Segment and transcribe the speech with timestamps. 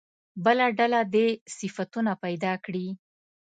[0.43, 1.27] بله ډله دې
[1.57, 2.87] صفتونه پیدا کړي.